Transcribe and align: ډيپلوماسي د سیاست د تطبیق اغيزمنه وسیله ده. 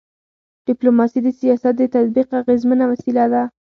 ډيپلوماسي 0.67 1.19
د 1.23 1.27
سیاست 1.39 1.73
د 1.77 1.81
تطبیق 1.95 2.27
اغيزمنه 2.41 2.85
وسیله 2.91 3.25
ده. 3.33 3.43